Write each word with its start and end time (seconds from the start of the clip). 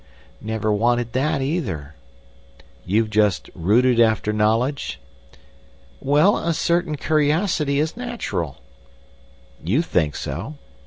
"Never 0.41 0.73
wanted 0.73 1.13
that 1.13 1.43
either." 1.43 1.93
"You've 2.87 3.11
just 3.11 3.51
rooted 3.53 3.99
after 3.99 4.33
knowledge?" 4.33 4.99
"Well, 5.99 6.39
a 6.39 6.55
certain 6.55 6.95
curiosity 6.95 7.79
is 7.79 7.95
natural—" 7.95 8.57
"You 9.63 9.83
think 9.83 10.15
so. 10.15 10.55